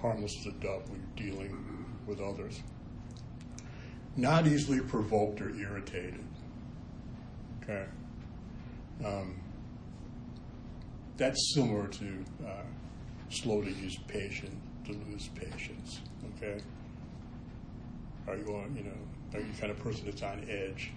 [0.00, 2.60] harmless as a dove when you're dealing with others.
[4.16, 6.24] Not easily provoked or irritated.
[7.62, 7.86] Okay.
[9.04, 9.40] Um,
[11.16, 12.64] that's similar to uh,
[13.30, 16.00] slow to use patience, to lose patience.
[16.36, 16.60] Okay.
[18.28, 18.92] Are you on, you know,
[19.34, 20.92] are you the kind of person that's on edge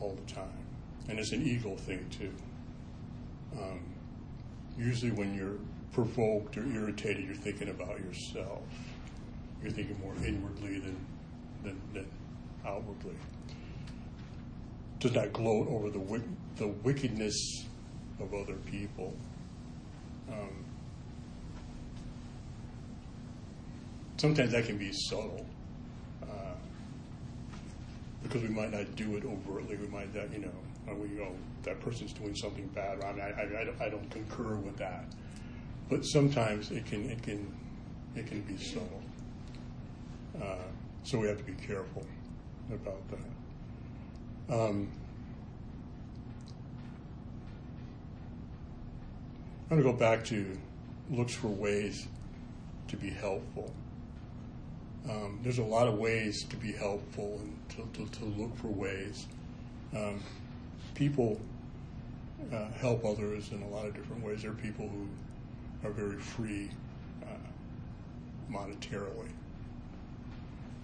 [0.00, 0.64] all the time?
[1.08, 2.32] And it's an ego thing too.
[3.56, 3.80] Um,
[4.78, 5.58] usually when you're
[5.92, 8.62] provoked or irritated, you're thinking about yourself.
[9.62, 10.96] You're thinking more inwardly than,
[11.64, 12.06] than, than
[12.66, 13.14] outwardly.
[15.00, 16.22] Does not gloat over the,
[16.56, 17.64] the wickedness
[18.20, 19.16] of other people.
[20.28, 20.64] Um,
[24.16, 25.46] sometimes that can be subtle
[28.28, 29.76] because we might not do it overtly.
[29.76, 33.02] We might not, you know, we go, that person's doing something bad.
[33.02, 35.04] I mean, I, I, I don't concur with that
[35.88, 37.52] but sometimes it can it can
[38.14, 39.02] it can be subtle.
[40.40, 40.56] Uh,
[41.02, 42.04] so we have to be careful
[42.72, 44.54] about that.
[44.54, 44.90] Um,
[49.70, 50.58] I'm going to go back to
[51.10, 52.06] looks for ways
[52.88, 53.72] to be helpful.
[55.08, 58.68] Um, there's a lot of ways to be helpful and to, to, to look for
[58.68, 59.26] ways.
[59.96, 60.22] Um,
[60.94, 61.40] people
[62.52, 64.42] uh, help others in a lot of different ways.
[64.42, 66.70] There are people who are very free
[67.22, 69.30] uh, monetarily.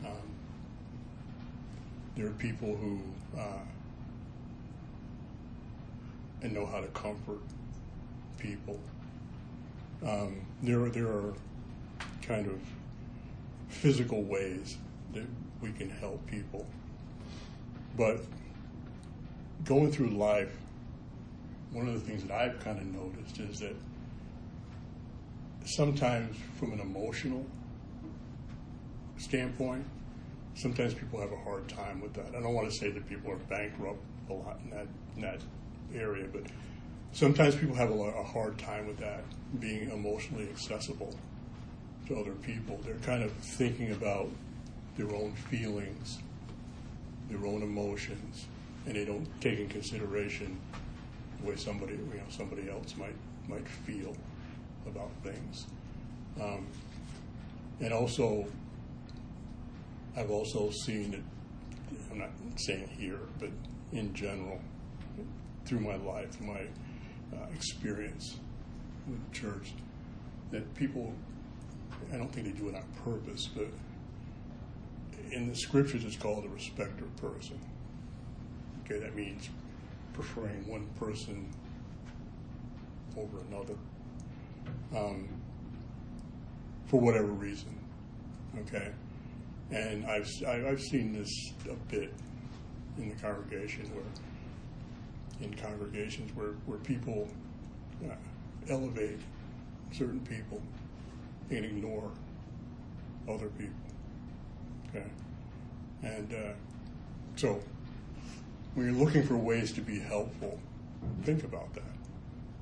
[0.05, 0.31] Um,
[2.17, 3.01] there are people who
[3.39, 3.59] uh,
[6.45, 7.41] and know how to comfort
[8.39, 8.79] people.
[10.07, 11.33] Um, there, there are
[12.23, 12.61] kind of
[13.69, 14.77] physical ways
[15.13, 15.27] that
[15.61, 16.67] we can help people.
[17.97, 18.25] But
[19.65, 20.55] going through life,
[21.73, 23.75] one of the things that I've kind of noticed is that
[25.65, 27.45] sometimes from an emotional
[29.17, 29.85] standpoint,
[30.55, 32.35] sometimes people have a hard time with that.
[32.37, 34.87] I don't want to say that people are bankrupt a lot in that,
[35.17, 35.41] in that
[35.95, 36.43] area, but
[37.13, 39.25] sometimes people have a, a hard time with that,
[39.61, 41.15] being emotionally accessible
[42.07, 42.79] to other people.
[42.85, 44.29] They're kind of thinking about
[44.97, 46.19] their own feelings,
[47.29, 48.47] their own emotions,
[48.87, 50.59] and they don't take in consideration
[51.41, 53.17] the way somebody, you know, somebody else might
[53.49, 54.17] might feel
[54.87, 55.67] about things.
[56.41, 56.67] Um,
[57.81, 58.47] and also,
[60.17, 61.23] I've also seen it,
[62.11, 63.51] I'm not saying here, but
[63.93, 64.61] in general,
[65.65, 66.67] through my life, my
[67.33, 68.37] uh, experience
[69.09, 69.73] with church,
[70.51, 71.13] that people,
[72.13, 73.67] I don't think they do it on purpose, but
[75.31, 77.59] in the scriptures it's called a respecter of person.
[78.85, 79.49] Okay, that means
[80.13, 81.49] preferring one person
[83.17, 83.75] over another
[84.97, 85.29] um,
[86.87, 87.79] for whatever reason.
[88.61, 88.93] Okay,
[89.71, 92.13] and I've I've seen this a bit
[92.99, 94.05] in the congregation where
[95.41, 97.29] in congregations where where people
[98.05, 98.15] uh,
[98.69, 99.19] elevate
[99.93, 100.61] certain people
[101.51, 102.11] and ignore
[103.29, 103.75] other people.
[104.91, 105.07] Okay,
[106.03, 106.53] and uh,
[107.37, 107.61] so
[108.75, 110.59] when you're looking for ways to be helpful,
[111.23, 111.83] think about that.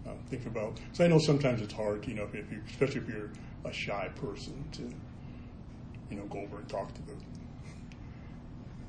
[0.07, 0.79] Uh, think about.
[0.93, 3.31] So I know sometimes it's hard, you know, if you, especially if you're
[3.65, 4.83] a shy person, to
[6.11, 7.13] you know go over and talk to the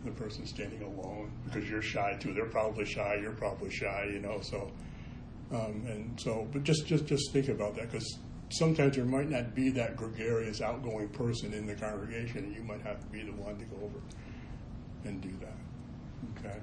[0.05, 2.33] the person standing alone because you're shy too.
[2.33, 3.19] They're probably shy.
[3.21, 4.41] You're probably shy, you know.
[4.41, 4.71] So
[5.51, 8.17] um, and so, but just just just think about that because
[8.53, 12.81] sometimes there might not be that gregarious, outgoing person in the congregation, and you might
[12.81, 13.99] have to be the one to go over
[15.05, 16.39] and do that.
[16.39, 16.59] Okay.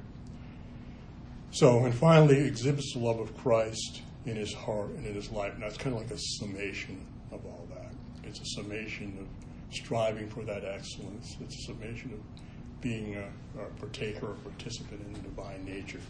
[1.53, 5.59] So, and finally, exhibits the love of Christ in his heart and in his life.
[5.59, 7.93] Now, it's kind of like a summation of all that.
[8.25, 11.37] It's a summation of striving for that excellence.
[11.41, 16.01] It's a summation of being a, a partaker or participant in the divine nature,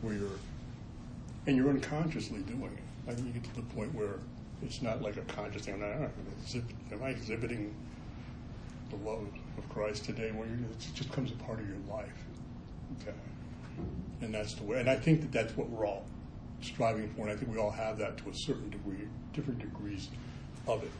[0.00, 0.38] where you're,
[1.46, 3.10] and you're unconsciously doing it.
[3.10, 4.20] I think you get to the point where
[4.62, 5.74] it's not like a conscious thing.
[5.74, 6.10] I'm not,
[6.92, 7.74] am I exhibiting
[8.90, 9.26] the love
[9.58, 10.30] of Christ today?
[10.32, 12.12] Where it just becomes a part of your life.
[13.00, 13.16] Okay.
[14.22, 14.80] And that's the way.
[14.80, 16.04] And I think that that's what we're all
[16.62, 17.22] striving for.
[17.22, 20.08] And I think we all have that to a certain degree, different degrees
[20.66, 20.90] of it.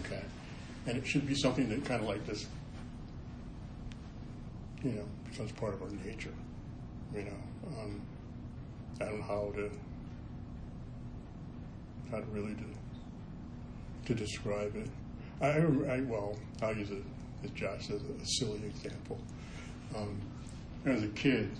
[0.00, 0.22] Okay.
[0.86, 2.46] And it should be something that kind of like this,
[4.82, 6.34] you know, becomes part of our nature.
[7.14, 8.00] You know, um,
[9.00, 9.70] I don't know how to
[12.10, 12.64] to really to,
[14.06, 14.88] to describe it.
[15.40, 15.48] I,
[15.92, 17.02] I well, I'll use it
[17.44, 19.18] as Josh says a silly example.
[19.96, 20.20] Um,
[20.84, 21.50] as a kid,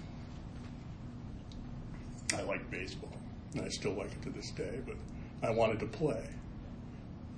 [2.37, 3.13] I liked baseball,
[3.55, 4.81] and I still like it to this day.
[4.85, 4.97] But
[5.43, 6.29] I wanted to play,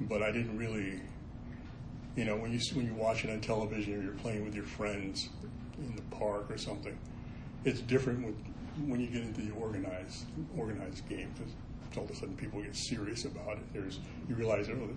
[0.00, 1.00] but I didn't really.
[2.16, 4.64] You know, when you when you watch it on television or you're playing with your
[4.64, 5.28] friends
[5.78, 6.96] in the park or something,
[7.64, 8.34] it's different with,
[8.86, 10.24] when you get into the organized
[10.56, 11.52] organized game because
[11.96, 13.72] all of a sudden people get serious about it.
[13.72, 14.88] There's you realize oh,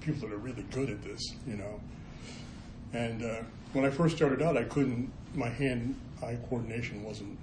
[0.00, 1.80] people that are really good at this, you know.
[2.92, 5.12] And uh, when I first started out, I couldn't.
[5.34, 7.38] My hand-eye coordination wasn't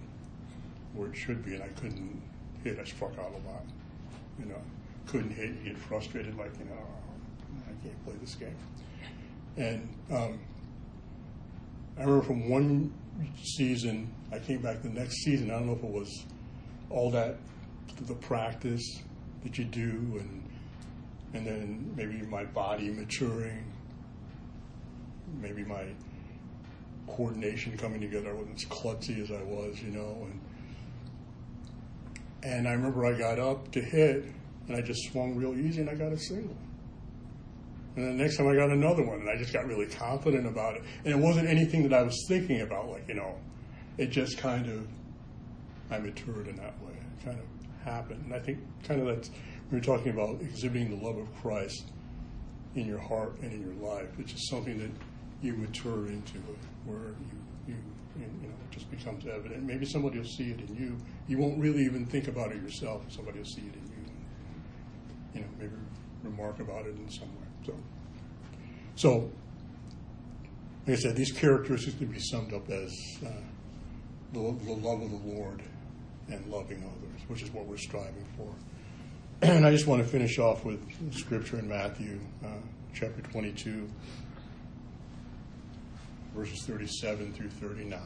[0.93, 2.21] where it should be, and I couldn't
[2.63, 2.79] hit.
[2.79, 3.63] I struck out a lot,
[4.39, 4.61] you know.
[5.07, 5.49] Couldn't hit.
[5.63, 8.55] You get frustrated, like you know, oh, I can't play this game.
[9.57, 10.39] And um,
[11.97, 12.93] I remember from one
[13.41, 15.51] season, I came back the next season.
[15.51, 16.25] I don't know if it was
[16.89, 17.37] all that
[18.01, 19.01] the practice
[19.43, 20.43] that you do, and
[21.33, 23.63] and then maybe my body maturing,
[25.41, 25.85] maybe my
[27.07, 28.29] coordination coming together.
[28.29, 30.39] I wasn't as klutzy as I was, you know, and
[32.43, 34.25] and I remember I got up to hit,
[34.67, 36.55] and I just swung real easy, and I got a single.
[37.95, 40.75] And the next time I got another one, and I just got really confident about
[40.75, 40.83] it.
[41.05, 43.35] And it wasn't anything that I was thinking about, like, you know,
[43.97, 44.85] it just kind of,
[45.89, 46.91] I matured in that way.
[47.23, 47.45] Kind of
[47.85, 48.25] happened.
[48.25, 49.29] And I think kind of that's,
[49.71, 51.85] you're talking about exhibiting the love of Christ
[52.75, 54.91] in your heart and in your life, it's just something that
[55.41, 56.39] you mature into
[56.85, 57.75] where you, you,
[58.17, 59.63] you know, it just becomes evident.
[59.63, 60.97] Maybe somebody will see it in you.
[61.27, 63.03] You won't really even think about it yourself.
[63.09, 64.05] Somebody will see it in you.
[65.35, 65.73] You know, maybe
[66.23, 67.47] remark about it in some way.
[67.65, 67.73] So,
[68.95, 69.31] so
[70.87, 72.91] like I said, these characteristics can be summed up as
[73.25, 73.29] uh,
[74.33, 75.61] the, the love of the Lord
[76.29, 78.47] and loving others, which is what we're striving for.
[79.41, 80.79] And I just want to finish off with
[81.13, 82.47] scripture in Matthew uh,
[82.93, 83.87] chapter 22,
[86.33, 87.99] verses 37 through 39.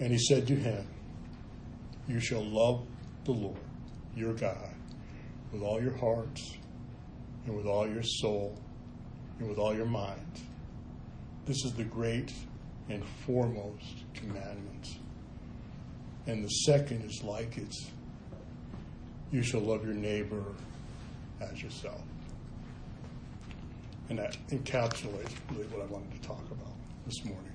[0.00, 0.86] And he said to him,
[2.08, 2.86] You shall love
[3.24, 3.56] the Lord
[4.14, 4.74] your God
[5.52, 6.56] with all your hearts
[7.46, 8.58] and with all your soul
[9.38, 10.40] and with all your mind.
[11.46, 12.32] This is the great
[12.88, 14.96] and foremost commandments.
[16.26, 17.74] And the second is like it
[19.32, 20.44] you shall love your neighbor
[21.40, 22.02] as yourself.
[24.10, 26.74] And that encapsulates really what I wanted to talk about
[27.06, 27.48] this morning.